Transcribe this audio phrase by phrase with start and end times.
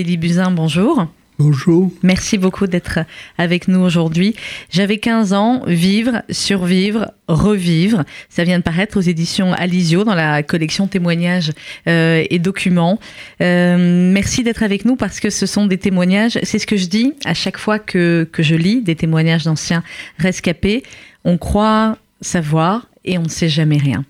[0.00, 1.08] Élie Buzyn, bonjour.
[1.40, 1.90] Bonjour.
[2.04, 3.00] Merci beaucoup d'être
[3.36, 4.36] avec nous aujourd'hui.
[4.70, 8.04] J'avais 15 ans, vivre, survivre, revivre.
[8.28, 11.50] Ça vient de paraître aux éditions Alizio dans la collection témoignages
[11.88, 13.00] euh, et documents.
[13.42, 16.38] Euh, merci d'être avec nous parce que ce sont des témoignages.
[16.44, 19.82] C'est ce que je dis à chaque fois que, que je lis des témoignages d'anciens
[20.18, 20.84] rescapés.
[21.24, 24.04] On croit savoir et on ne sait jamais rien.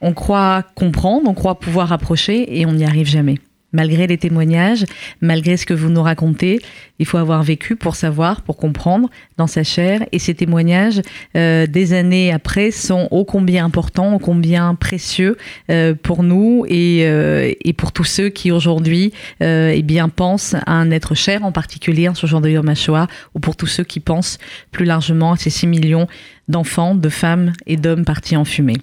[0.00, 3.36] On croit comprendre, on croit pouvoir approcher et on n'y arrive jamais.
[3.72, 4.86] Malgré les témoignages,
[5.20, 6.60] malgré ce que vous nous racontez,
[6.98, 10.06] il faut avoir vécu pour savoir, pour comprendre dans sa chair.
[10.10, 11.02] Et ces témoignages,
[11.36, 15.36] euh, des années après, sont ô combien importants, ô combien précieux
[15.70, 20.72] euh, pour nous et, euh, et, pour tous ceux qui aujourd'hui eh bien, pensent à
[20.72, 24.00] un être cher, en particulier ce genre de Yom HaShoah, ou pour tous ceux qui
[24.00, 24.38] pensent
[24.72, 26.06] plus largement à ces 6 millions
[26.48, 28.78] d'enfants, de femmes et d'hommes partis en fumée.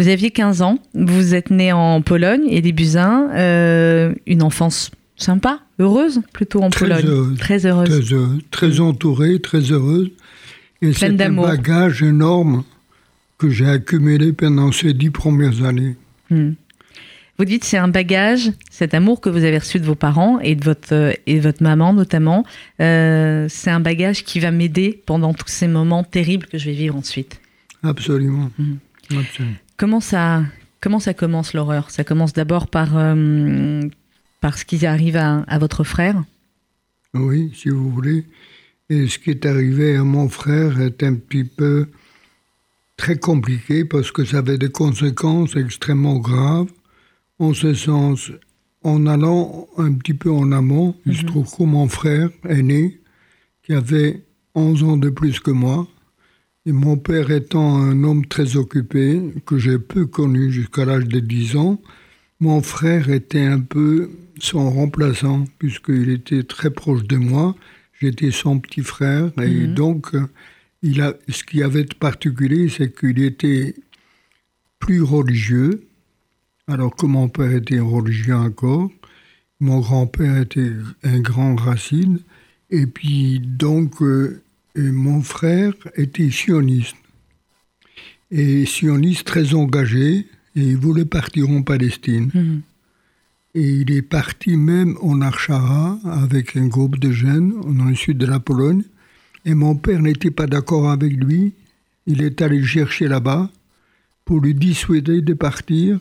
[0.00, 5.60] Vous aviez 15 ans, vous êtes né en Pologne, et des euh, une enfance sympa,
[5.78, 7.36] heureuse plutôt en Pologne.
[7.36, 8.16] très heureuse.
[8.50, 10.10] Très, entourée, très heureuse.
[10.80, 12.64] Et c'est un bagage énorme
[13.36, 15.96] que j'ai accumulé pendant ces dix premières années.
[16.30, 16.52] Hmm.
[17.36, 20.54] Vous dites c'est un bagage, cet amour que vous avez reçu de vos parents et
[20.54, 22.46] de votre, et votre maman notamment,
[22.80, 26.74] euh, c'est un bagage qui va m'aider pendant tous ces moments terribles que je vais
[26.74, 27.38] vivre ensuite.
[27.82, 28.50] Absolument.
[28.58, 28.76] Hmm.
[29.14, 29.56] Absolument.
[29.80, 30.42] Comment ça,
[30.82, 31.90] comment ça commence l'horreur?
[31.90, 33.80] Ça commence d'abord par, euh,
[34.42, 36.22] par ce qui arrive à, votre frère?
[37.14, 38.26] Oui, si vous voulez.
[38.90, 41.88] Et ce qui est arrivé à mon frère est un petit peu
[42.98, 46.68] très compliqué parce que ça avait des conséquences extrêmement graves.
[47.38, 48.32] En ce sens,
[48.84, 51.28] en allant un petit peu en amont, il se mhm.
[51.28, 53.00] trouve que mon frère aîné,
[53.62, 55.88] qui avait 11 ans de plus que moi,
[56.66, 61.20] et mon père étant un homme très occupé, que j'ai peu connu jusqu'à l'âge de
[61.20, 61.80] 10 ans,
[62.40, 67.54] mon frère était un peu son remplaçant, puisqu'il était très proche de moi.
[68.00, 69.30] J'étais son petit frère.
[69.40, 69.74] Et mhm.
[69.74, 70.12] donc,
[70.82, 73.74] il a, ce qui avait de particulier, c'est qu'il était
[74.78, 75.86] plus religieux,
[76.66, 78.90] alors que mon père était religieux encore.
[79.60, 80.72] Mon grand-père était
[81.02, 82.20] un grand racine.
[82.70, 84.42] Et puis, donc, euh,
[84.76, 86.96] mon frère était sioniste.
[88.30, 90.26] Et sioniste très engagé,
[90.56, 92.30] et il voulait partir en Palestine.
[92.32, 92.62] Mhm.
[93.54, 98.18] Et il est parti même en Archara avec un groupe de jeunes dans le sud
[98.18, 98.84] de la Pologne.
[99.44, 101.52] Et mon père n'était pas d'accord avec lui.
[102.06, 103.50] Il est allé chercher là-bas
[104.24, 105.98] pour lui dissuader de partir.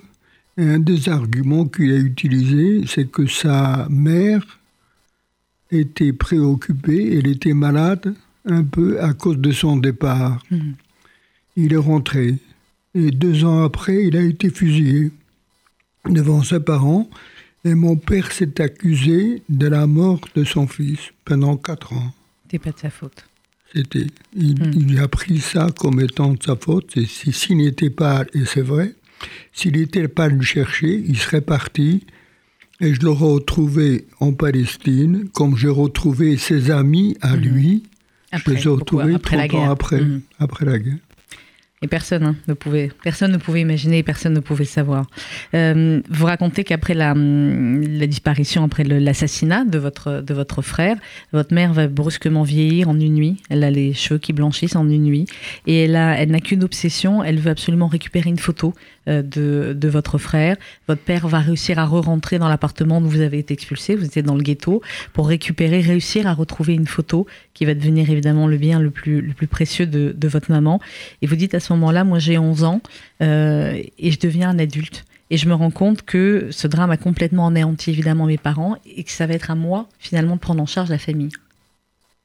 [0.57, 4.59] Et un des arguments qu'il a utilisé, c'est que sa mère
[5.71, 8.13] était préoccupée, elle était malade,
[8.49, 10.43] un peu à cause de son départ.
[10.51, 10.75] Mhm.
[11.55, 12.35] Il est rentré
[12.95, 15.11] et deux ans après, il a été fusillé
[16.09, 17.09] devant ses parents
[17.65, 22.13] et mon père s'est accusé de la mort de son fils pendant quatre ans.
[22.43, 23.25] C'était pas de sa faute.
[23.73, 24.07] C'était.
[24.35, 24.71] Mhm.
[24.75, 26.97] Il, a pris ça comme étant de sa faute.
[26.97, 28.95] Et s'il n'était pas, et c'est vrai,
[29.53, 32.05] s'il n'était pas le chercher, il serait parti.
[32.81, 37.41] Et je l'aurais retrouvé en Palestine, comme j'ai retrouvé ses amis à mhm.
[37.43, 37.83] lui,
[38.31, 39.69] après, je les après la guerre.
[39.69, 40.21] Après, mm.
[40.39, 40.97] après la guerre.
[41.81, 45.05] Et personne hein, ne pouvait, personne ne pouvait imaginer, personne ne pouvait savoir.
[45.53, 50.97] Euh, vous racontez qu'après la, la, disparition, après l'assassinat de votre, de votre frère,
[51.31, 53.37] votre mère va brusquement vieillir en une nuit.
[53.49, 55.25] Elle a les cheveux qui blanchissent en une nuit.
[55.67, 58.73] Et elle, a, elle n'a qu'une obsession, elle veut absolument récupérer une photo
[59.09, 60.55] de, de, votre frère.
[60.87, 64.21] Votre père va réussir à re-rentrer dans l'appartement où vous avez été expulsé, vous étiez
[64.21, 64.81] dans le ghetto,
[65.13, 69.21] pour récupérer, réussir à retrouver une photo qui va devenir évidemment le bien le plus,
[69.21, 70.79] le plus précieux de, de votre maman.
[71.21, 72.81] Et vous dites à ce moment-là, moi j'ai 11 ans
[73.21, 75.05] euh, et je deviens un adulte.
[75.31, 79.03] Et je me rends compte que ce drame a complètement anéanti évidemment mes parents et
[79.03, 81.31] que ça va être à moi finalement de prendre en charge la famille.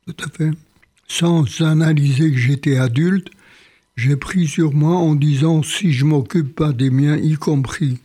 [0.06, 0.50] Tout à fait.
[1.06, 3.28] Sans analyser que j'étais adulte,
[3.96, 7.98] j'ai pris sur moi en disant si je m'occupe pas des miens, y compris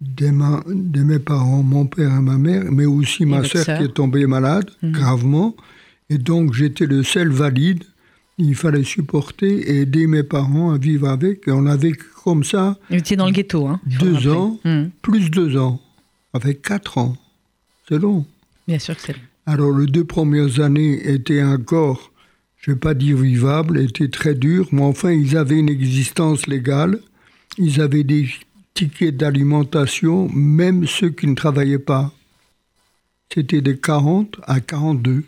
[0.00, 0.30] de,
[0.72, 4.26] de, mes parents, mon père et ma mère, mais aussi ma sœur qui est tombée
[4.26, 4.92] malade mhm.
[4.92, 5.56] gravement,
[6.10, 7.84] et donc j'étais le seul valide
[8.38, 11.46] il fallait supporter et aider mes parents à vivre avec.
[11.46, 12.76] Et on a vécu comme ça.
[12.90, 14.86] Vous étiez dans le ghetto, hein Deux ans, hmm.
[15.02, 15.80] plus deux ans,
[16.32, 17.16] avec quatre ans.
[17.88, 18.26] C'est long.
[18.66, 19.20] Bien sûr que c'est long.
[19.46, 22.10] Alors, les deux premières années étaient encore,
[22.64, 26.46] je ne vais pas dire vivables, étaient très dures, mais enfin, ils avaient une existence
[26.46, 26.98] légale.
[27.58, 28.26] Ils avaient des
[28.72, 32.10] tickets d'alimentation, même ceux qui ne travaillaient pas.
[33.30, 35.24] C'était de 40 à 42.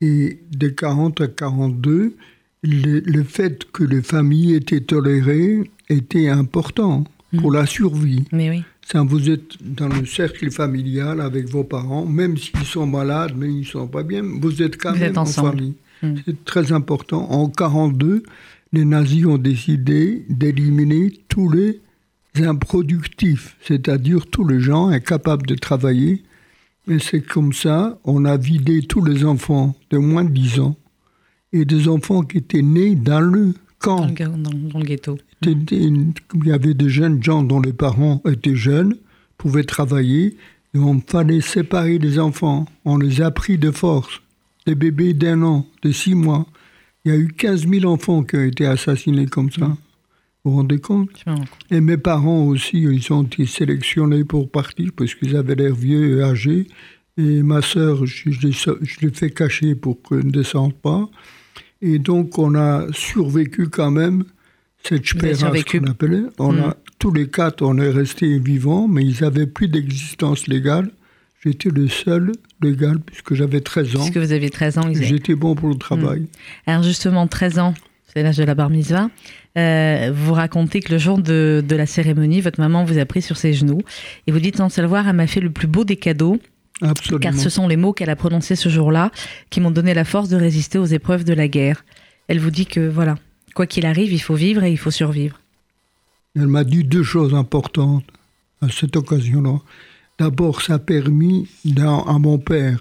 [0.00, 2.16] Et de 40 à 42,
[2.62, 7.04] le, fait que les familles étaient tolérées était important
[7.36, 7.54] pour mm.
[7.54, 8.24] la survie.
[8.32, 8.64] Mais oui.
[8.86, 13.50] Ça, vous êtes dans le cercle familial avec vos parents, même s'ils sont malades, mais
[13.50, 15.74] ils ne sont pas bien, vous êtes quand même en famille.
[16.04, 16.16] Hmm.
[16.24, 17.30] C'est très important.
[17.30, 18.22] En 1942,
[18.72, 21.80] les nazis ont décidé d'éliminer tous les
[22.42, 26.24] improductifs, c'est-à-dire tous les gens incapables de travailler.
[26.88, 30.76] Et c'est comme ça, on a vidé tous les enfants de moins de 10 ans
[31.52, 34.06] et des enfants qui étaient nés dans le camp.
[34.06, 35.18] Dans le, ghetto.
[35.42, 36.12] Il
[36.44, 38.96] y avait des jeunes gens dont les parents étaient jeunes,
[39.38, 40.36] pouvaient travailler,
[40.74, 42.66] et on fallait séparer les enfants.
[42.84, 44.20] On les a pris de force.
[44.66, 46.46] Des bébés d'un an, de six mois.
[47.04, 49.66] Il y a eu 15 000 enfants qui ont été assassinés comme ça.
[50.44, 51.10] Vous vous rendez compte?
[51.70, 56.18] Et mes parents aussi, ils ont été sélectionnés pour partir parce qu'ils avaient l'air vieux
[56.18, 56.66] et âgés.
[57.16, 61.08] Et ma sœur, je, je l'ai fait cacher pour qu'elle ne descende pas.
[61.80, 64.24] Et donc, on a survécu quand même
[64.82, 66.24] cette spéra, qu'on appelait.
[66.38, 66.74] On a, hmm.
[66.98, 70.90] tous les quatre, on est restés vivants, mais ils n'avaient plus d'existence légale.
[71.44, 72.32] J'étais le seul
[72.62, 73.98] légal puisque j'avais 13 ans.
[74.00, 76.20] Puisque vous aviez 13 ans, J'étais bon pour le travail.
[76.20, 76.26] Hmm.
[76.66, 77.74] Alors justement, 13 ans,
[78.06, 79.10] c'est l'âge de la bar mitzvah.
[79.58, 83.20] Euh, vous racontez que le jour de, de, la cérémonie, votre maman vous a pris
[83.22, 83.82] sur ses genoux
[84.26, 86.38] et vous dites sans le savoir, elle m'a fait le plus beau des cadeaux.
[86.80, 87.20] Absolument.
[87.20, 89.12] Car ce sont les mots qu'elle a prononcés ce jour-là
[89.50, 91.84] qui m'ont donné la force de résister aux épreuves de la guerre.
[92.26, 93.16] Elle vous dit que voilà,
[93.54, 95.40] quoi qu'il arrive, il faut vivre et il faut survivre.
[96.34, 98.04] Elle m'a dit deux choses importantes
[98.60, 99.60] à cette occasion-là.
[100.18, 102.78] D'abord, ça a permis à mon père,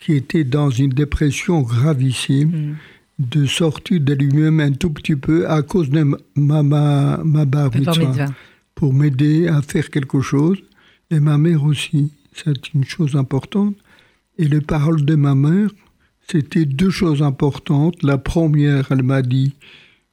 [0.00, 2.76] qui était dans une dépression gravissime, mm.
[3.18, 7.46] de sortir de lui-même un tout petit peu à cause de ma, ma, ma
[8.74, 10.58] pour m'aider à faire quelque chose,
[11.10, 12.12] et ma mère aussi.
[12.32, 13.74] C'est une chose importante.
[14.36, 15.70] Et les paroles de ma mère,
[16.30, 18.02] c'était deux choses importantes.
[18.02, 19.54] La première, elle m'a dit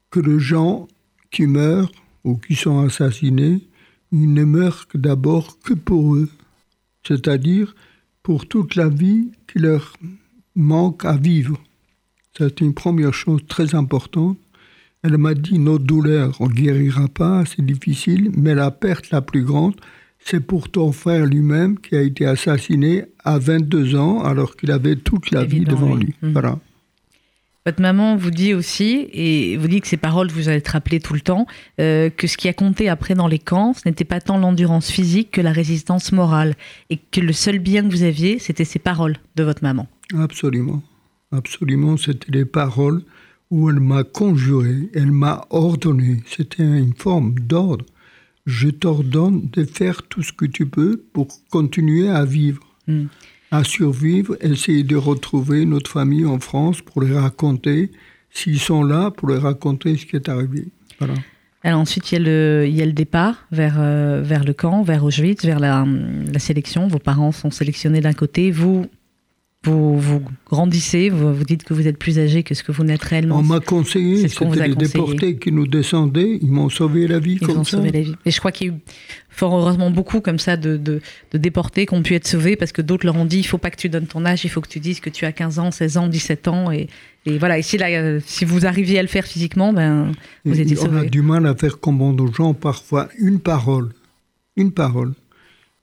[0.10, 0.88] que les gens
[1.30, 1.92] qui meurent
[2.24, 3.60] ou qui sont assassinés,
[4.12, 6.30] ils ne meurent d'abord que pour eux,
[7.08, 7.76] c'est-à-dire
[8.24, 9.94] pour toute la vie qui leur
[10.56, 11.58] manque à vivre.
[12.38, 14.38] C'est une première chose très importante.
[15.04, 19.22] Elle m'a dit, nos douleurs, on ne guérira pas, c'est difficile, mais la perte la
[19.22, 19.76] plus grande,
[20.20, 24.96] c'est pour ton frère lui-même qui a été assassiné à 22 ans alors qu'il avait
[24.96, 26.16] toute la vie devant lui.
[26.24, 26.32] Mhm.
[26.34, 26.60] Voilà.
[27.68, 31.00] Votre maman vous dit aussi, et vous dit que ces paroles vous allez être rappelées
[31.00, 31.48] tout le temps,
[31.80, 34.92] euh, que ce qui a compté après dans les camps, ce n'était pas tant l'endurance
[34.92, 36.54] physique que la résistance morale,
[36.92, 39.88] et que le seul bien que vous aviez, c'était ces paroles de votre maman.
[40.16, 40.84] Absolument,
[41.32, 43.02] absolument, c'était les paroles
[43.50, 47.86] où elle m'a conjuré, elle m'a ordonné, c'était une forme d'ordre.
[48.46, 53.06] Je t'ordonne de faire tout ce que tu peux pour continuer à vivre, hmm.
[53.58, 57.92] À survivre, essayer de retrouver notre famille en France pour les raconter,
[58.30, 60.68] s'ils sont là, pour les raconter ce qui est arrivé.
[61.00, 61.16] Voilà.
[61.64, 65.84] Ensuite, il y, a le, départ vers, euh, vers le camp, vers Auschwitz, vers la,
[66.32, 66.88] la sélection.
[66.88, 68.86] Vos parents sont sélectionnés d'un côté, vous,
[69.66, 72.84] vous, vous grandissez, vous, vous dites que vous êtes plus âgé que ce que vous
[72.84, 73.40] n'êtes réellement.
[73.40, 77.40] On m'a conseillé, c'était les déportés qui nous descendaient, ils m'ont sauvé la vie ils
[77.40, 77.78] comme ont ça.
[77.78, 78.16] Sauvé la vie.
[78.26, 78.78] Et je crois qu'il y a eu
[79.30, 81.02] fort heureusement beaucoup comme ça de, de,
[81.32, 83.58] de déportés qui ont pu être sauvés parce que d'autres leur ont dit il faut
[83.58, 85.60] pas que tu donnes ton âge, il faut que tu dises que tu as 15
[85.60, 86.72] ans, 16 ans, 17 ans.
[86.72, 86.88] Et,
[87.26, 90.12] et voilà, et si, là, si vous arriviez à le faire physiquement, ben,
[90.46, 90.98] vous étiez sauvé.
[90.98, 93.90] On a du mal à faire comprendre aux gens parfois une parole,
[94.56, 95.14] une parole,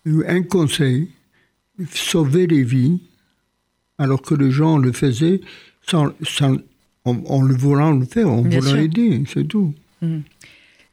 [0.07, 1.09] un conseil,
[1.93, 3.01] sauver les vies
[4.03, 5.41] alors que les gens le faisaient
[5.87, 6.13] sans,
[7.05, 9.75] en, le voulant le faire, en voulant aider, c'est tout.
[10.01, 10.19] Mm.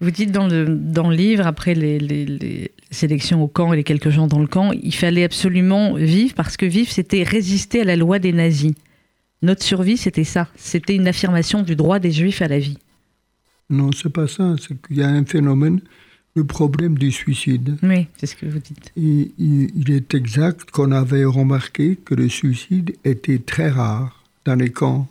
[0.01, 4.09] Vous dites dans le, dans le livre, après les, sélections au camp et les quelques
[4.09, 7.95] gens dans le camp, il fallait absolument vivre, parce que vivre, c'était résister à la
[7.95, 8.73] loi des nazis.
[9.41, 10.47] Notre survie, c'était ça.
[10.55, 12.77] C'était une affirmation du droit des juifs à la vie.
[13.69, 14.55] Non, c'est pas ça.
[14.59, 15.81] C'est qu'il y a un phénomène
[16.39, 17.77] le problème du suicide.
[17.83, 18.91] Oui, c'est ce que vous dites.
[18.95, 25.07] il, est exact qu'on avait remarqué que le suicide était très rare dans les camps.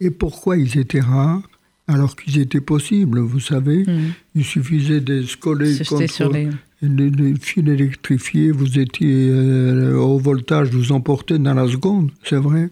[0.00, 1.42] Et pourquoi ils étaient rares
[1.86, 3.84] alors qu'ils étaient possibles, vous savez?
[3.84, 4.12] Hmm.
[4.34, 7.10] Il suffisait de se coller contre les...
[7.10, 7.34] les...
[7.40, 12.70] fils électrifiés, vous étiez euh, au voltage, vous emportez dans la seconde, c'est vrai.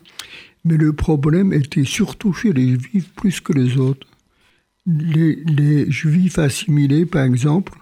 [0.65, 4.07] Mais le problème était surtout chez les juifs plus que les autres
[4.87, 7.73] les, juifs assimilés, par exemple,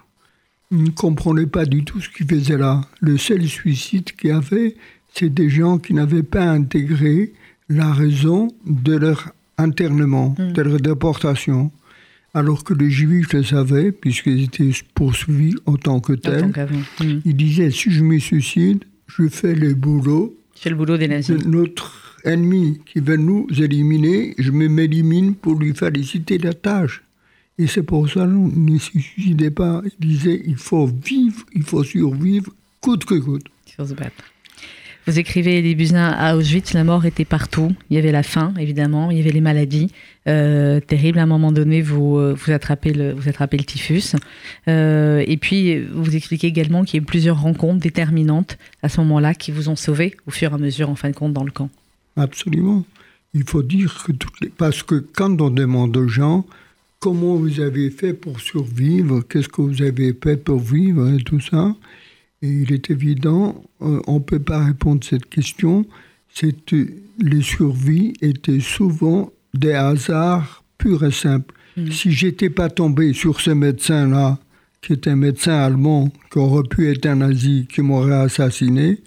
[0.71, 2.81] ne comprenaient pas du tout ce qu'ils faisaient là.
[3.01, 4.75] Le seul suicide qu'il y avait,
[5.13, 7.33] c'est des gens qui n'avaient pas intégré
[7.69, 10.53] la raison de leur internement, hmm.
[10.53, 11.71] de leur déportation.
[12.33, 16.45] Alors que les juifs le savaient, puisqu'ils étaient poursuivis en tant que tels.
[16.99, 17.19] Hmm.
[17.25, 20.37] Ils disaient si je me suicide, je fais le boulot.
[20.55, 21.35] C'est le boulot des nazis.
[21.35, 27.03] De notre ennemi qui veut nous éliminer, je m'élimine pour lui féliciter la tâche.
[27.57, 29.81] Et c'est pour ça qu'il ne se suicidait pas.
[29.99, 33.45] Il disait il faut vivre, il faut survivre, coûte que coûte.
[35.07, 37.71] Vous écrivez Elie Buzyn à Auschwitz, la mort était partout.
[37.89, 39.91] Il y avait la faim, évidemment, il y avait les maladies
[40.27, 41.17] euh, terribles.
[41.17, 44.15] À un moment donné, vous, euh, attrapez le typhus.
[44.67, 49.01] Euh, et puis, vous expliquez également qu'il y a eu plusieurs rencontres déterminantes à ce
[49.01, 51.43] moment-là qui vous ont sauvé au fur et à mesure, en fin de compte, dans
[51.43, 51.71] le camp.
[52.15, 52.85] Absolument.
[53.33, 54.49] Il faut dire que toutes les...
[54.49, 56.45] Parce que quand on demande aux gens
[56.99, 61.39] comment vous avez fait pour survivre, qu'est-ce que vous avez fait pour vivre et tout
[61.39, 61.75] ça,
[62.41, 65.85] et il est évident, euh, on ne peut pas répondre à cette question.
[67.19, 71.53] Les survies étaient souvent des hasards purs et simples.
[71.75, 71.91] Mm.
[71.91, 74.39] Si j'étais pas tombé sur ce médecin-là,
[74.81, 78.99] qui est un médecin allemand, qui aurait pu être un nazi, qui m'aurait assassiné,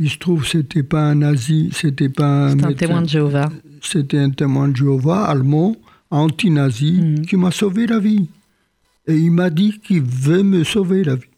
[0.00, 3.50] il se trouve que c'était pas un nazi, c'était pas un, un témoin de Jéhovah.
[3.82, 5.76] C'était un témoin de Jéhovah allemand,
[6.10, 7.26] anti-nazi, mm.
[7.26, 8.26] qui m'a sauvé la vie.
[9.06, 11.28] Et il m'a dit qu'il veut me sauver la vie.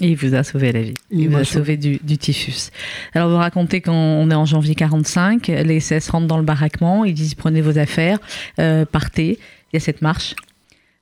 [0.00, 0.94] Il vous a sauvé la vie.
[1.10, 2.70] Il, vous a sauvé du, typhus.
[3.14, 7.14] Alors vous racontez qu'on est en janvier 45, les SS rentrent dans le baraquement, ils
[7.14, 8.18] disent prenez vos affaires,
[8.58, 9.38] euh, partez.
[9.72, 10.34] Il y a cette marche,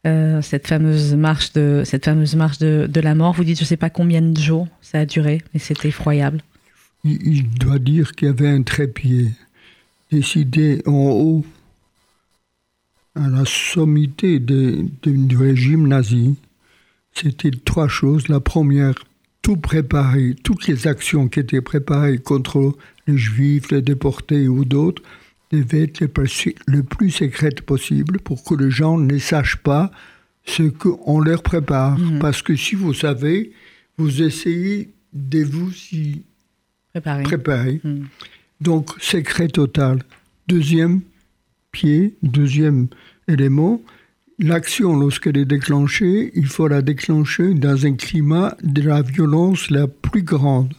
[0.06, 3.32] euh, cette fameuse marche de cette fameuse marche de, la mort.
[3.32, 6.42] Vous dites je ne sais pas combien de jours ça a duré, mais c'était effroyable.
[7.06, 9.30] Il, doit dire qu'il y avait un trépied
[10.10, 11.44] décidé en haut
[13.14, 16.36] à la sommité du régime nazi
[17.16, 18.28] c'était trois choses.
[18.28, 18.94] La première,
[19.42, 25.02] tout préparer, toutes les actions qui étaient préparées contre les juifs, les déportés ou d'autres,
[25.50, 26.00] devaient être
[26.66, 29.90] le plus secrètes possible pour que les gens ne sachent pas
[30.44, 31.98] ce qu'on leur prépare.
[31.98, 32.18] Mhm.
[32.18, 33.52] Parce que si vous savez,
[33.96, 36.22] vous essayez de vous y
[37.00, 37.80] préparer.
[37.84, 38.06] Mhm.
[38.60, 40.02] Donc, secret total.
[40.48, 41.02] Deuxième
[41.72, 42.88] pied, deuxième
[43.28, 43.82] élément,
[44.38, 49.86] L'action, lorsqu'elle est déclenchée, il faut la déclencher dans un climat de la violence la
[49.88, 50.74] plus grande.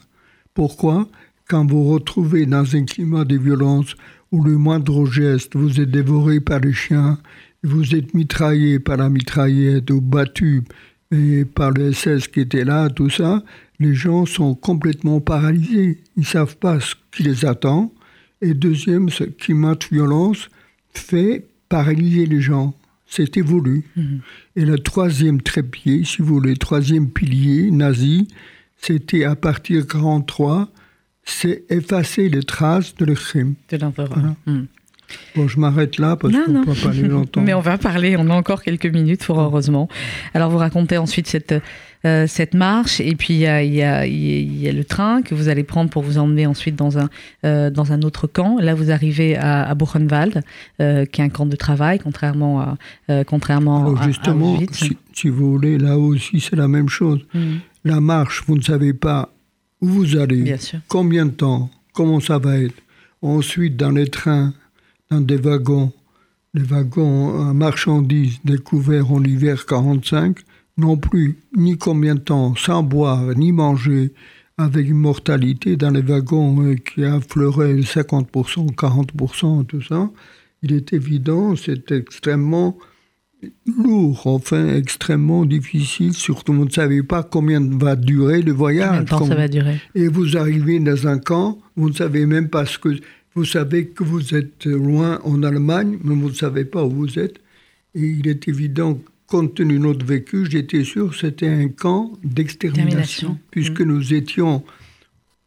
[0.53, 1.09] Pourquoi?
[1.49, 3.95] Quand vous vous retrouvez dans un climat de violence
[4.31, 7.17] où le moindre geste vous est dévoré par les chiens,
[7.63, 10.63] vous êtes mitraillé par la mitraillette ou battu
[11.11, 13.43] et par le SS qui était là, tout ça,
[13.79, 16.01] les gens sont complètement paralysés.
[16.15, 17.93] Ils ne savent pas ce qui les attend.
[18.41, 20.49] Et deuxième, ce climat de violence
[20.93, 22.75] fait paralyser les gens.
[23.05, 23.83] C'était voulu.
[23.95, 24.19] Mhm.
[24.57, 28.27] Et le troisième trépied, si vous voulez, le troisième pilier nazi,
[28.77, 30.69] c'était à partir de 1943,
[31.23, 33.55] c'est effacer les traces de le crime.
[33.69, 34.35] De l'empereur.
[34.45, 34.67] Mhm.
[35.35, 37.41] Bon, je m'arrête là parce qu'on ne peut pas parler longtemps.
[37.45, 39.87] Mais on va parler, on a encore quelques minutes, fort heureusement.
[40.33, 41.53] Alors, vous racontez ensuite cette
[42.05, 42.99] euh, cette marche.
[42.99, 45.89] Et puis, il y a, y, a, y a, le train que vous allez prendre
[45.89, 47.09] pour vous emmener ensuite dans un,
[47.43, 48.59] euh, dans un autre camp.
[48.59, 50.41] Là, vous arrivez à, à Buchenwald,
[50.79, 54.59] euh, qui est un camp de travail, contrairement à, contrairement Alors justement,
[55.13, 57.19] si, vous voulez, là aussi, c'est la même chose.
[57.33, 57.55] Mm.
[57.83, 59.33] La marche, vous ne savez pas
[59.81, 60.55] où vous allez,
[60.87, 62.75] combien de temps, comment ça va être.
[63.23, 64.53] Ensuite, dans les trains,
[65.09, 65.91] dans des wagons,
[66.53, 70.39] les wagons à marchandises découverts en hiver 45,
[70.77, 74.13] non plus ni combien de temps sans boire ni manger,
[74.57, 80.09] avec une mortalité dans les wagons euh, qui affleurait 50%, 40%, tout ça,
[80.63, 82.77] il est évident, c'est extrêmement
[83.67, 88.87] lourd, enfin extrêmement difficile, surtout vous ne savez pas combien va durer le voyage.
[88.89, 89.79] Combien de temps ça va durer?
[89.93, 92.89] Et vous arrivez dans un camp, vous ne savez même pas ce que...
[93.37, 97.19] Vous savez que vous êtes loin en Allemagne, mais vous ne savez pas où vous
[97.19, 97.37] êtes.
[97.93, 102.13] Et il est évident compte tenu de notre vécu, j'étais sûr que c'était un camp
[102.23, 103.83] d'extermination, puisque mm.
[103.83, 104.63] nous étions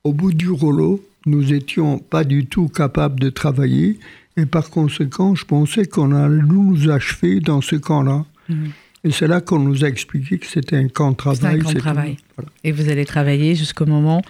[0.04, 3.98] au bout du rouleau, nous n'étions pas du tout capables de travailler,
[4.36, 8.24] et par conséquent, je pensais qu'on allait nous achever dans ce camp-là.
[8.48, 8.66] Mm.
[9.02, 11.60] Et c'est là qu'on nous a expliqué que c'était un camp de travail.
[11.60, 12.16] Un camp de travail.
[12.64, 14.20] Et vous allez travailler jusqu'au moment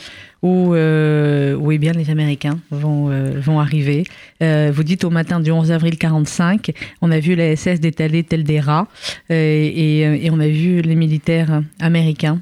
[0.42, 4.04] où, euh, où eh bien, les Américains vont, euh, vont arriver.
[4.42, 6.70] Euh, vous dites au matin du 11 avril 45,
[7.02, 8.86] on a vu la SS détaler tel des rats
[9.28, 12.40] et, et, on a vu les militaires américains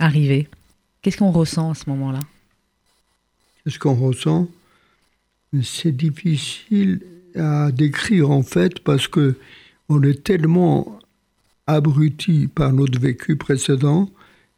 [0.00, 0.48] arriver.
[1.02, 2.20] Qu'est-ce qu'on ressent à ce moment-là?
[3.62, 4.48] Qu'est-ce qu'on ressent
[5.62, 7.02] C'est difficile
[7.36, 9.36] à décrire en fait parce que
[9.88, 10.98] on est tellement
[11.68, 14.10] abruti par notre vécu précédent,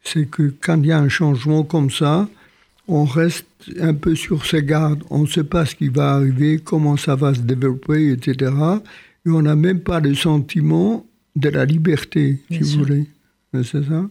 [0.03, 2.27] c'est que quand il y a un changement comme ça,
[2.87, 3.45] on reste
[3.79, 5.03] un peu sur ses gardes.
[5.09, 8.51] On ne sait pas ce qui va arriver, comment ça va se développer, etc.
[9.25, 13.05] Et on n'a même pas le sentiment de la liberté, si vous voulez.
[13.53, 14.09] C'est ça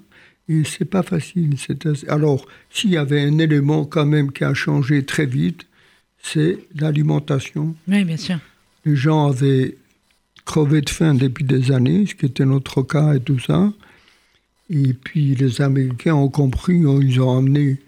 [0.49, 1.57] Et c'est pas facile.
[2.09, 5.66] Alors, s'il y avait un élément quand même qui a changé très vite,
[6.23, 7.75] c'est l'alimentation.
[7.88, 8.38] Oui, bien sûr.
[8.85, 9.76] Les gens avaient
[10.45, 13.73] crevaient de faim depuis des années, ce qui était notre cas et tout ça.
[14.69, 17.79] Et puis les Américains ont compris, ils ont amené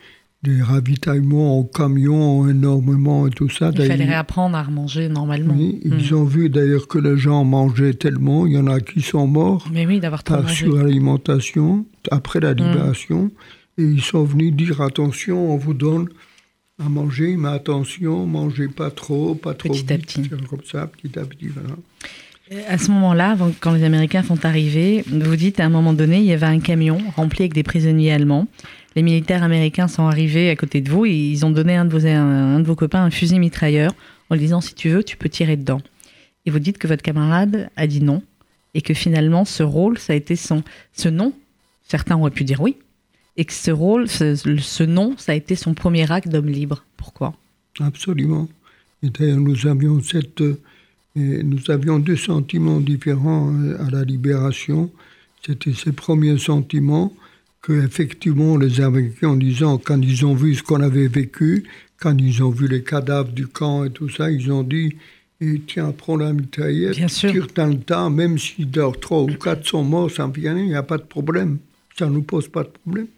[0.43, 3.71] des ravitaillements en camion énormément et tout ça.
[3.73, 5.55] Il fallait réapprendre à manger normalement.
[5.57, 6.17] Oui, ils hmm.
[6.17, 9.69] ont vu d'ailleurs que les gens mangeaient tellement, il y en a qui sont morts
[9.73, 12.57] Mais oui, d'avoir par suralimentation après la hmm.
[12.57, 13.31] libération.
[13.79, 16.09] Et ils sont venus dire attention, on vous donne
[16.85, 20.29] à manger, mais attention, mangez pas trop, pas trop petit à petit.
[20.29, 21.77] Comme ça, petit à petit, voilà.
[22.69, 26.25] À ce moment-là, quand les Américains sont arrivés, vous dites à un moment donné, il
[26.25, 28.47] y avait un camion rempli avec des prisonniers allemands.
[28.95, 31.85] Les militaires américains sont arrivés à côté de vous et ils ont donné à un
[31.85, 33.95] de vos, copains un fusil mitrailleur
[34.29, 35.81] en lui disant si tu veux, tu peux tirer dedans.
[36.45, 38.23] Et vous dites que votre camarade a dit non
[38.75, 40.63] et que finalement ce rôle, ça a été son.
[40.93, 41.33] Ce non,
[41.89, 42.77] certains auraient pu dire oui,
[43.37, 46.85] et que ce rôle, ce, non, ça a été son premier acte d'homme libre.
[46.97, 47.35] Pourquoi?
[47.81, 48.49] Absolument.
[49.03, 50.43] Et nous avions cette
[51.15, 54.91] et nous avions deux sentiments différents euh, à la libération.
[55.45, 57.13] C'était ces premiers sentiments
[57.61, 61.65] que, effectivement, les Américains, en disant, quand ils ont vu ce qu'on avait vécu,
[61.99, 64.97] quand ils ont vu les cadavres du camp et tout ça, ils ont dit
[65.43, 68.65] et tiens, prends la mitraillette, tire dans le tas, même si
[69.01, 71.59] trois ou quatre sont morts sans rien, il n'y a pas de problème.
[71.99, 73.09] Ça ne nous pose pas de problème.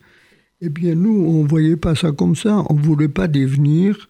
[0.62, 2.64] Eh bien, nous, on ne voyait pas ça comme ça.
[2.70, 4.08] On ne voulait pas devenir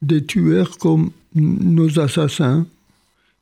[0.00, 2.66] des tueurs comme nos assassins.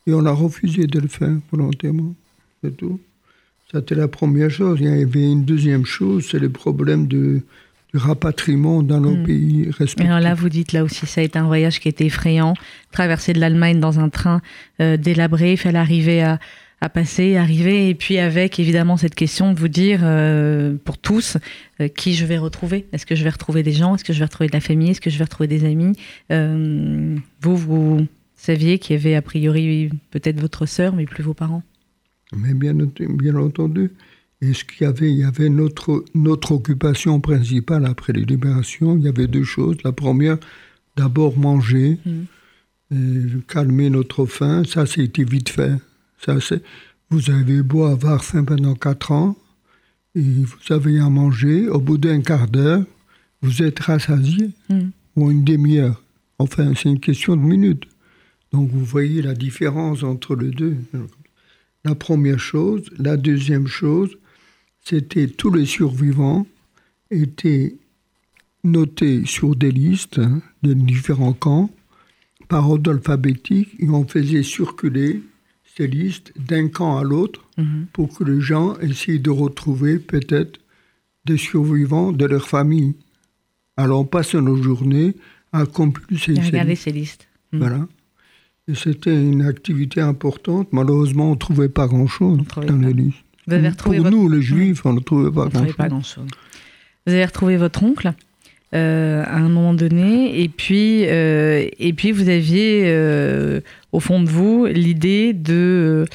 [0.06, 2.14] Et on a refusé de le faire volontairement.
[2.62, 3.00] C'est tout.
[3.72, 4.78] C'était la première chose.
[4.80, 7.42] Il y avait une deuxième chose, c'est le problème de,
[7.92, 9.24] du rapatriement dans nos hmm.
[9.24, 10.06] pays respectifs.
[10.06, 12.54] Alors là, vous dites là aussi, ça a été un voyage qui était effrayant.
[12.90, 14.42] Traverser de l'Allemagne dans un train
[14.80, 16.40] euh, délabré, il fallait arriver à,
[16.80, 21.36] à, passer, arriver, et puis avec évidemment cette question de vous dire, euh, pour tous,
[21.80, 22.86] euh, qui je vais retrouver.
[22.92, 23.94] Est-ce que je vais retrouver des gens?
[23.94, 24.90] Est-ce que je vais retrouver de la famille?
[24.90, 25.92] Est-ce que je vais retrouver des amis?
[26.28, 28.06] Vous, vous
[28.40, 31.62] saviez qu'il y avait a priori peut-être votre sœur, mais plus vos parents?
[32.34, 33.90] Mais bien, bien entendu.
[34.40, 38.96] Et ce qu'il y avait, il y avait notre, notre occupation principale après les libérations?
[38.96, 39.76] Il y avait deux choses.
[39.84, 40.38] La première,
[40.96, 42.94] d'abord manger, mmh.
[42.94, 44.62] et calmer notre faim.
[44.64, 45.74] Ça, c'était vite fait.
[46.24, 46.36] Ça,
[47.10, 49.36] vous avez beau avoir faim pendant quatre ans,
[50.14, 51.68] et vous avez à manger.
[51.68, 52.84] Au bout d'un quart d'heure,
[53.42, 54.80] vous êtes rassasié, mmh.
[55.16, 56.02] ou une demi-heure.
[56.38, 57.84] Enfin, c'est une question de minutes.
[58.52, 60.76] Donc vous voyez la différence entre les deux.
[61.84, 62.90] La première chose.
[62.98, 64.18] La deuxième chose,
[64.84, 66.46] c'était tous les survivants
[67.10, 67.76] étaient
[68.64, 71.70] notés sur des listes hein, des différents camps
[72.48, 75.22] par ordre alphabétique et on faisait circuler
[75.76, 77.86] ces listes d'un camp à l'autre mhm.
[77.92, 80.60] pour que les gens essayent de retrouver peut-être
[81.24, 82.94] des survivants de leur famille.
[83.76, 85.14] Alors on passe nos journées
[85.52, 87.28] à compulser ces listes.
[87.52, 87.86] Voilà.
[88.74, 90.68] C'était une activité importante.
[90.72, 93.24] Malheureusement, on ne trouvait pas grand-chose dans les listes.
[93.82, 96.26] Pour nous, les juifs, on ne trouvait pas grand-chose.
[97.06, 98.12] Vous avez retrouvé votre oncle
[98.72, 104.22] euh, à un moment donné, et puis, euh, et puis vous aviez euh, au fond
[104.22, 106.06] de vous l'idée de,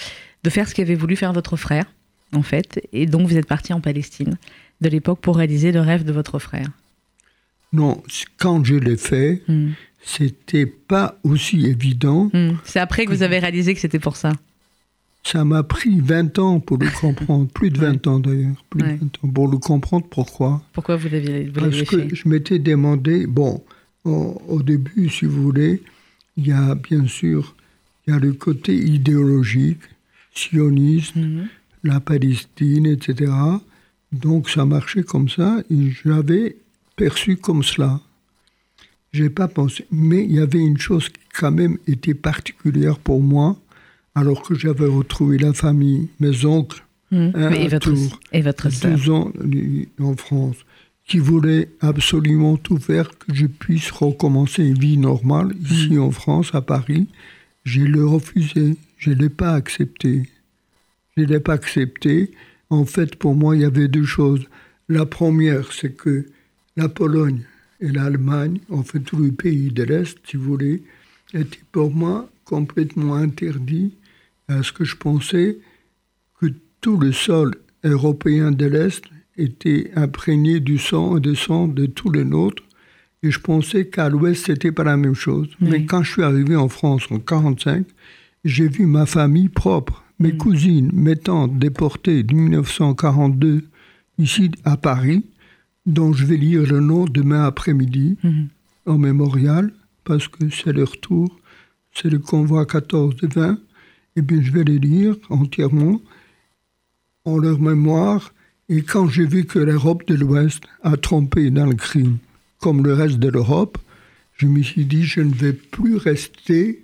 [0.44, 1.86] de faire ce qu'avait voulu faire votre frère,
[2.34, 4.38] en fait, et donc vous êtes parti en Palestine
[4.80, 6.70] de l'époque pour réaliser le rêve de votre frère.
[7.74, 8.02] Non,
[8.38, 9.72] quand je l'ai fait, hmm
[10.06, 12.30] c'était pas aussi évident.
[12.32, 12.52] Hmm.
[12.64, 14.32] C'est après que vous avez réalisé que c'était pour ça.
[15.24, 18.88] Ça m'a pris 20 ans pour le comprendre, plus de 20 ans d'ailleurs, plus de
[18.88, 20.62] 20 ans pour le comprendre pourquoi?
[20.72, 23.64] Pourquoi vous l'aviez Parce que je m'étais demandé, bon,
[24.06, 25.82] au, début, si vous voulez,
[26.38, 27.56] il y a bien sûr,
[28.06, 29.82] il y a le côté idéologique,
[30.36, 31.48] sioniste, hmm.
[31.84, 33.32] la Palestine, etc.
[34.12, 36.58] Donc ça marchait comme ça et j'avais
[36.96, 38.00] perçu comme cela.
[39.16, 39.86] J'ai pas pensé.
[39.92, 43.58] Mais il y avait une chose qui, quand même, était particulière pour moi,
[44.14, 47.30] alors que j'avais retrouvé la famille, mes oncles, mmh.
[47.54, 47.94] et, votre,
[48.34, 49.32] et votre deux ans
[50.02, 50.58] en France,
[51.08, 56.02] qui voulaient absolument tout faire que je puisse recommencer une vie normale ici mmh.
[56.02, 57.08] en France, à Paris.
[57.64, 58.76] Je l'ai refusé.
[58.98, 60.24] Je ne l'ai pas accepté.
[61.16, 62.32] Je ne l'ai pas accepté.
[62.70, 64.46] En fait, pour moi, il y avait deux choses.
[64.90, 66.26] La première, c'est que
[66.76, 67.44] la Pologne
[67.80, 70.84] et l'Allemagne, enfin tous les pays de l'Est, si vous voulez,
[71.34, 73.94] étaient pour moi complètement interdits
[74.48, 75.58] à ce que je pensais
[76.40, 76.48] que
[76.82, 79.04] tout le sol européen de l'Est
[79.38, 82.64] était imprégné du sang et du sang de tous les nôtres.
[83.24, 85.50] Et je pensais qu'à l'Ouest, c'était pas la même chose.
[85.60, 87.88] Mais quand je suis arrivé en France en 1945,
[88.44, 90.38] j'ai vu ma famille propre, mes mm.
[90.38, 93.64] cousines, mes tantes déportées de 1942
[94.20, 95.26] ici à Paris,
[95.86, 98.48] dont je vais lire le nom demain après-midi mhm.
[98.86, 99.72] en mémorial,
[100.04, 101.40] parce que c'est le retour,
[101.94, 103.58] c'est le convoi 14 de 20.
[104.16, 106.02] eh bien, je vais les lire entièrement
[107.26, 108.34] en leur mémoire.
[108.70, 112.18] Et quand j'ai vu que l'Europe de l'Ouest a trompé dans le crime,
[112.60, 113.78] comme le reste de l'Europe,
[114.34, 116.84] je me suis dit, je ne vais plus rester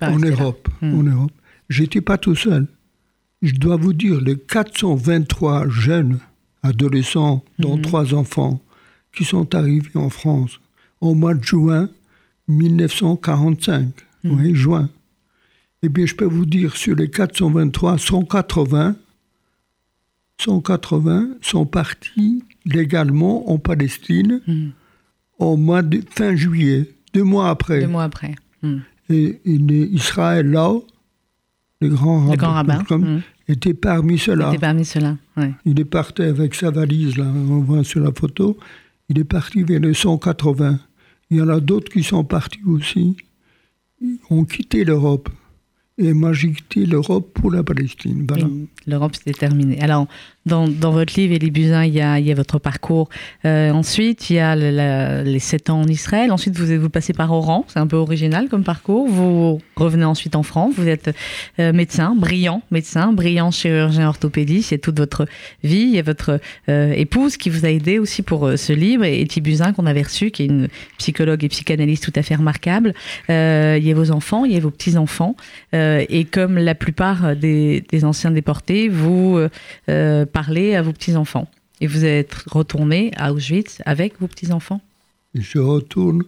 [0.00, 0.68] en Europe.
[0.80, 0.94] Hmm.
[0.94, 1.32] En Europe.
[1.68, 2.66] J'étais pas tout seul.
[3.42, 6.18] Je dois vous dire, les 423 jeunes
[6.68, 7.82] adolescents, dont hmm.
[7.82, 8.60] trois enfants,
[9.14, 10.60] qui sont arrivés en France
[11.00, 11.88] au mois de juin
[12.48, 13.86] 1945,
[14.24, 14.30] hmm.
[14.30, 14.88] oui, juin.
[15.82, 18.96] Eh bien, je peux vous dire, sur les 423, 180,
[20.40, 24.40] 180 sont partis légalement en Palestine
[25.38, 27.80] au mois de fin juillet, deux mois après.
[27.80, 28.34] Deux mois après.
[29.10, 30.74] Et, Israël, là,
[31.80, 32.84] le grand rabbin.
[33.48, 34.50] Était parmi ceux-là.
[34.50, 35.16] Était parmi ceux-là,
[35.64, 38.58] Il est parti avec sa valise, là, on voit sur la photo.
[39.08, 40.78] Il est parti vers les 180.
[41.30, 43.16] Il y en a d'autres qui sont partis aussi.
[44.00, 45.28] Ils ont quitté l'Europe
[45.98, 48.26] et moi j'ai quitté l'Europe pour la Palestine.
[48.86, 49.80] L'Europe c'est terminé.
[49.80, 50.06] Alors
[50.48, 53.08] dans, votre livre Elie Buzyn, il y a, votre parcours.
[53.44, 56.32] Euh, ensuite il y a les sept ans en Israël.
[56.32, 59.08] Ensuite vous vous passez par Oran, c'est un peu original comme parcours.
[59.08, 60.74] Vous revenez ensuite en France.
[60.76, 61.14] Vous êtes
[61.60, 64.70] euh, médecin, brillant médecin, brillant chirurgien orthopédiste.
[64.70, 65.26] Il y a toute votre
[65.62, 65.82] vie.
[65.82, 69.20] Il y a votre euh, épouse qui vous a aidé aussi pour ce livre et
[69.22, 72.94] Elie Buzyn qu'on avait reçu, qui est une psychologue et psychanalyste tout à fait remarquable.
[73.28, 75.36] il y a vos enfants, il y a vos petits enfants.
[75.74, 79.38] Euh, et comme la plupart des, anciens déportés, vous
[80.38, 81.48] parlez à vos petits-enfants.
[81.80, 84.80] Et vous êtes retourné à Auschwitz avec vos petits-enfants
[85.34, 86.22] Je retourne.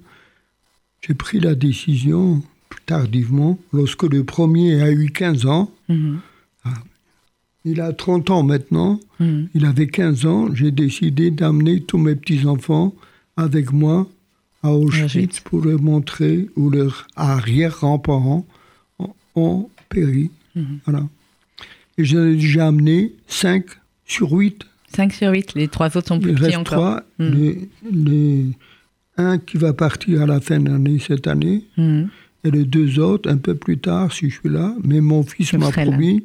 [1.00, 2.42] J'ai pris la décision
[2.86, 5.70] tardivement, lorsque le premier a eu 15 ans.
[5.88, 6.18] Mhm.
[6.64, 6.82] Ah,
[7.64, 8.98] il a 30 ans maintenant.
[9.20, 9.48] Mhm.
[9.54, 10.52] Il avait 15 ans.
[10.54, 12.92] J'ai décidé d'amener tous mes petits-enfants
[13.36, 14.08] avec moi
[14.64, 18.44] à Auschwitz, pour leur montrer, ou leurs arrière-grands-parents,
[19.36, 20.30] ont péri.
[20.56, 20.80] Mhm.
[20.84, 21.08] Voilà.
[21.96, 23.79] Et j'en ai déjà amené 5
[24.10, 24.66] sur 8.
[24.94, 27.00] 5 sur 8, les trois autres sont plus petits encore.
[27.18, 27.68] 3, mhm.
[27.92, 28.46] les,
[29.16, 32.08] un qui va partir à la fin de l'année cette année, mhm.
[32.42, 34.74] et les deux autres un peu plus tard si je suis là.
[34.82, 36.24] Mais mon fils m'a promis,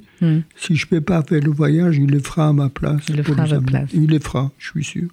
[0.55, 3.03] si je ne peux pas faire le voyage, il le fera à ma place.
[3.09, 3.89] Il le fera à votre place.
[3.93, 5.07] Il le fera, je suis sûr.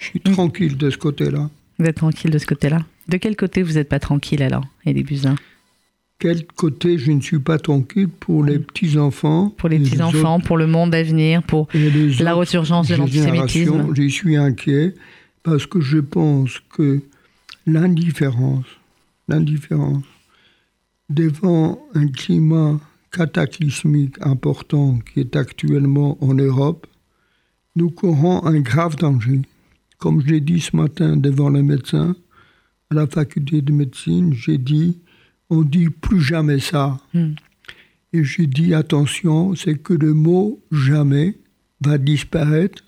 [0.00, 1.48] Je suis tranquille de ce côté-là.
[1.78, 5.04] Vous êtes tranquille de ce côté-là De quel côté vous n'êtes pas tranquille alors, Elie
[5.04, 5.36] Buzyn?
[6.20, 9.48] Quel côté je ne suis pas tranquille pour les petits-enfants.
[9.56, 11.66] Pour les petits-enfants, pour le monde à venir, pour
[12.20, 13.92] la resurgence de l'antisémitisme.
[13.94, 14.94] Je suis inquiet
[15.42, 17.00] parce que je pense que
[17.66, 18.66] l'indifférence,
[19.28, 20.04] l'indifférence
[21.08, 22.78] devant un climat
[23.10, 26.86] cataclysmique important qui est actuellement en Europe,
[27.76, 29.40] nous courons un grave danger.
[29.98, 32.14] Comme je l'ai dit ce matin devant les médecins
[32.90, 34.98] à la faculté de médecine, j'ai dit
[35.50, 36.98] on dit plus jamais ça.
[37.12, 37.32] Hmm.
[38.12, 41.38] Et j'ai dit attention, c'est que le mot jamais
[41.84, 42.82] va disparaître.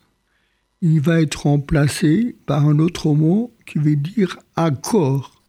[0.81, 5.43] Il va être remplacé par un autre mot qui veut dire accord.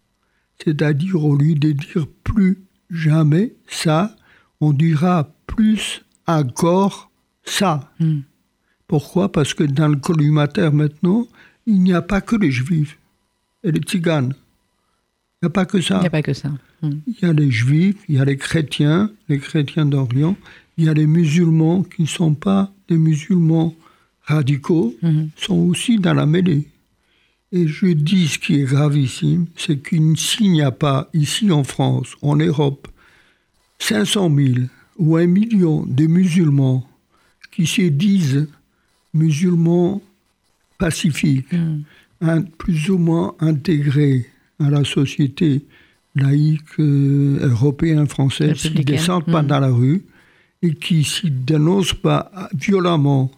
[0.63, 4.15] C'est-à-dire, au lieu de dire plus jamais ça,
[4.61, 7.11] on dira plus accord
[7.43, 7.91] ça.
[7.99, 8.21] Hmm.
[8.87, 9.31] Pourquoi?
[9.31, 11.27] Parce que dans le collimateur maintenant,
[11.65, 12.99] il n'y a pas que les juifs
[13.63, 14.35] et les tziganes.
[15.43, 15.97] Il n'y a pas que ça.
[15.97, 16.51] Il n'y a pas que ça.
[16.83, 20.37] Il y a les juifs, il y a les chrétiens, les chrétiens d'Orient,
[20.77, 23.75] il y a les musulmans qui ne sont pas des musulmans
[24.21, 25.31] radicaux, mhm.
[25.35, 26.69] sont aussi dans la mêlée.
[27.51, 30.15] Et je dis ce qui est gravissime, c'est qu'il
[30.49, 32.87] n'y a pas ici en France, en Europe,
[33.79, 34.53] 500 000
[34.97, 36.87] ou un million de musulmans
[37.51, 38.47] qui se disent
[39.13, 40.01] musulmans
[40.77, 42.45] pacifiques, mhm.
[42.57, 44.29] plus ou moins intégrés
[44.63, 45.65] à la société
[46.15, 49.47] laïcs euh, européens, français, qui ne descendent pas hmm.
[49.47, 50.03] dans la rue
[50.61, 53.31] et qui, s'ils dénoncent pas violemment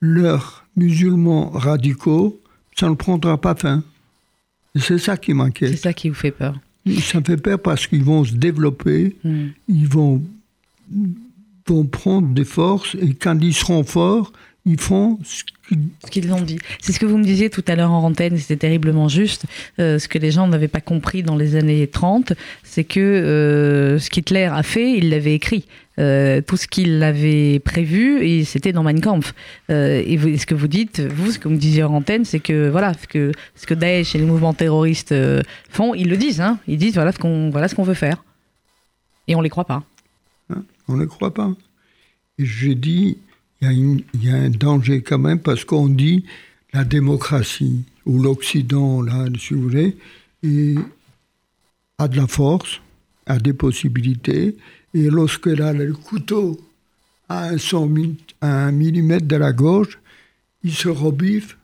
[0.00, 2.40] leurs musulmans radicaux,
[2.78, 3.82] ça ne prendra pas fin.
[4.76, 5.70] C'est ça qui m'inquiète.
[5.70, 6.58] C'est ça qui vous fait peur.
[7.02, 9.48] Ça me fait peur parce qu'ils vont se développer, hmm.
[9.68, 10.22] ils vont,
[11.66, 14.32] vont prendre des forces et quand ils seront forts,
[14.64, 15.42] ils font ce
[16.10, 16.58] qu'ils ont dit.
[16.80, 19.44] C'est ce que vous me disiez tout à l'heure en antenne, c'était terriblement juste.
[19.78, 23.98] Euh, ce que les gens n'avaient pas compris dans les années 30, c'est que euh,
[23.98, 25.66] ce qu'Hitler a fait, il l'avait écrit.
[25.98, 29.34] Euh, tout ce qu'il avait prévu, et c'était dans Mein Kampf.
[29.68, 32.68] et ce que vous dites, vous, ce que vous me disiez en antenne, c'est que
[32.70, 35.14] voilà, ce que, ce que Daesh et les mouvements terroristes
[35.68, 36.40] font, ils le disent.
[36.40, 36.58] Hein.
[36.66, 38.24] ils disent voilà ce qu'on voilà ce veut faire.
[39.28, 39.82] Et on les croit pas.
[40.48, 41.52] Hein, on ne les croit pas.
[42.38, 43.18] J'ai dit,
[43.62, 46.24] il y, a un danger quand même parce qu'on dit
[46.72, 49.96] la démocratie ou l'Occident, là, si vous voulez,
[51.98, 52.80] a de la force,
[53.26, 54.56] a des possibilités.
[54.94, 56.58] Et lorsqu'elle a le couteau
[57.28, 59.98] à un, 100 mi- à un millimètre de la gorge,
[60.64, 61.56] ils se rebiffent,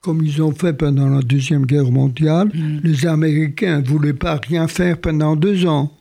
[0.00, 2.50] comme ils ont fait pendant la Deuxième Guerre mondiale.
[2.82, 5.92] Les Américains ne voulaient pas rien faire pendant deux ans.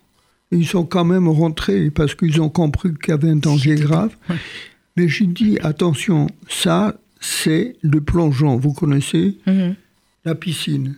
[0.51, 4.15] Ils sont quand même rentrés parce qu'ils ont compris qu'il y avait un danger grave.
[4.97, 8.57] Mais j'ai dit, attention, ça, c'est le plongeon.
[8.57, 9.75] Vous connaissez Mhm.
[10.25, 10.95] la piscine.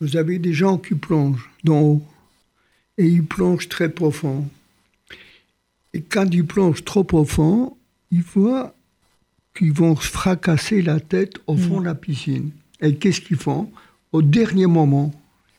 [0.00, 2.02] Vous avez des gens qui plongent d'en haut
[2.98, 4.48] et ils plongent très profond.
[5.94, 7.76] Et quand ils plongent trop profond,
[8.10, 8.74] ils voient
[9.54, 12.50] qu'ils vont se fracasser la tête au fond de la piscine.
[12.80, 13.70] Et qu'est-ce qu'ils font?
[14.12, 15.12] Au dernier moment,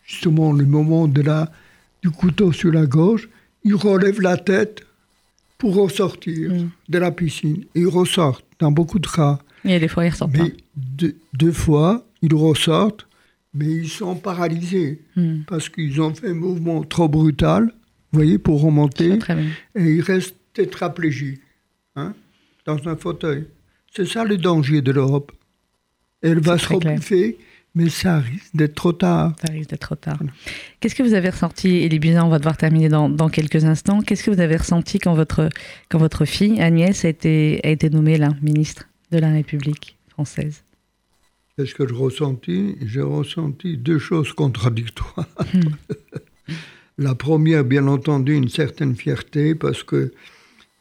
[0.06, 1.52] justement le moment de la,
[2.02, 3.30] du couteau sur la gorge,
[3.64, 4.84] ils relèvent la tête
[5.64, 6.52] pour ressortir
[6.90, 7.64] de la piscine.
[7.74, 9.40] Ils ressortent dans beaucoup de cas.
[9.64, 10.44] Et des fois, ils ressortent pas.
[10.44, 13.08] Mais deux, deux fois, ils ressortent,
[13.54, 15.44] mais ils sont paralysés Hmm.
[15.48, 17.72] parce qu'ils ont fait un mouvement trop brutal,
[18.12, 19.18] vous voyez, pour remonter,
[19.76, 21.40] et ils restent tétraplégiques,
[21.96, 22.14] hein,
[22.66, 23.46] dans un fauteuil.
[23.96, 25.32] C'est ça le danger de l'Europe.
[26.22, 27.38] Elle va se rebuffer,
[27.76, 29.36] mais ça risque d'être trop tard.
[29.46, 30.20] Ça risque d'être trop tard.
[30.80, 34.02] Qu'est-ce que vous avez ressenti, Elie Buzyn, on va devoir terminer dans, dans quelques instants.
[34.02, 35.50] Qu'est-ce que vous avez ressenti quand votre,
[35.90, 40.64] quand votre fille, Agnès, a été, a été nommée là, ministre de la République française?
[41.58, 45.28] Qu'est-ce que je ressentis J'ai ressenti deux choses contradictoires.
[47.00, 50.14] La première, bien entendu, une certaine fierté parce que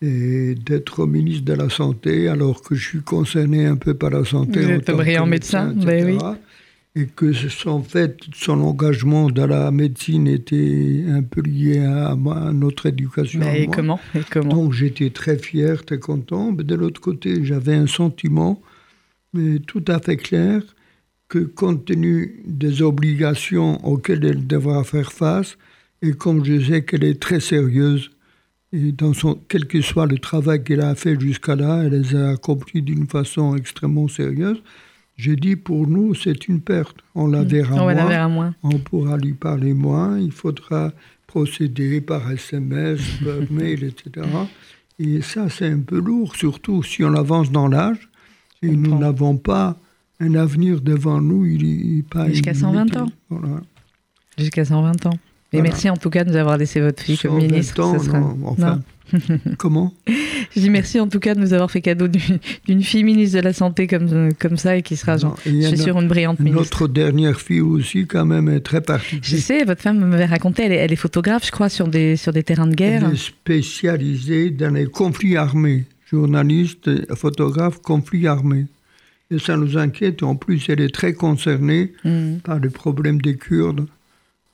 [0.03, 4.25] et d'être ministre de la Santé, alors que je suis concerné un peu par la
[4.25, 4.61] santé.
[4.61, 6.27] Vous êtes brillant médecin, ben etc.,
[6.95, 12.15] Et que son fait, son engagement dans la médecine était un peu lié à,
[12.53, 13.41] notre éducation.
[13.43, 14.55] Et comment, et comment?
[14.55, 16.53] Donc j'étais très fier, très content.
[16.53, 18.61] Mais de l'autre côté, j'avais un sentiment
[19.33, 20.63] mais tout à fait clair
[21.29, 25.57] que compte tenu des obligations auxquelles elle devra faire face,
[26.03, 28.11] et comme je sais qu'elle est très sérieuse,
[28.73, 32.15] et dans son, quel que soit le travail qu'elle a fait jusqu'à là, elle les
[32.15, 34.63] a accomplis d'une façon extrêmement sérieuse,
[35.23, 36.97] j'ai dit pour nous, c'est une perte.
[37.15, 38.11] On la verra On va la moins.
[38.11, 38.55] verra moins.
[38.63, 40.93] On pourra lui parler moins, il faudra
[41.27, 44.27] procéder par SMS, par mail, etc.
[44.99, 48.09] Et ça, c'est un peu lourd, surtout si on avance dans l'âge
[48.63, 49.77] et nous n'avons pas
[50.21, 51.47] un avenir devant nous.
[51.47, 52.97] Il, il- pas Jusqu'à une 120 limite.
[52.99, 53.09] ans.
[53.31, 53.61] Voilà.
[54.39, 55.11] Jusqu'à 120 ans.
[55.55, 55.63] Et Voilà.
[55.71, 57.81] merci en tout cas de nous avoir laissé votre fille comme 120 ministre.
[57.85, 58.81] ans, ce sera- non, enfin,
[59.59, 59.93] comment?
[60.55, 62.09] Je dis merci en tout cas de nous avoir fait cadeau
[62.67, 65.79] d'une fille ministre de la Santé comme, comme ça et qui sera, Non, je suis
[65.79, 66.61] sûre, une brillante ministre.
[66.61, 69.43] Notre dernière fille aussi, quand même, est très Je particulière.
[69.43, 72.33] sais, votre femme m'avait raconté, elle est, elle est photographe, je crois, sur des, sur
[72.33, 73.05] des terrains de guerre.
[73.07, 78.67] Elle est spécialisée dans les conflits armés, journaliste, photographe, conflits armés.
[79.31, 80.23] Et ça nous inquiète.
[80.23, 82.37] En plus, elle est très concernée Hmm.
[82.45, 83.87] par le problème des Kurdes.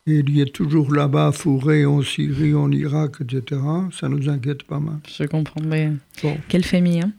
[0.08, 3.60] Et il y est toujours là-bas, fourré en Syrie, en Irak, etc.
[3.92, 5.00] Ça nous inquiète pas mal.
[5.06, 5.90] Je comprends, mais
[6.22, 7.12] Bon, quelle famille, hein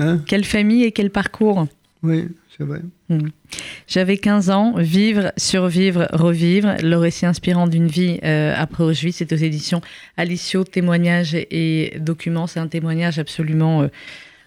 [0.00, 0.20] hein?
[0.26, 1.68] Quelle famille et quel parcours
[2.02, 2.24] Oui,
[2.56, 2.80] c'est vrai.
[3.86, 9.32] J'avais 15 ans, vivre, survivre, revivre, le récit inspirant d'une vie euh, après Auschwitz, c'est
[9.32, 9.80] aux éditions
[10.16, 12.48] Alicio, témoignages et documents.
[12.48, 13.88] C'est un témoignage absolument euh,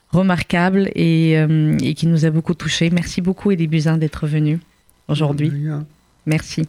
[0.09, 2.89] remarquable et, euh, et qui nous a beaucoup touchés.
[2.89, 4.59] Merci beaucoup Elie Buzyn d'être venu
[5.07, 5.53] aujourd'hui.
[6.25, 6.65] Merci.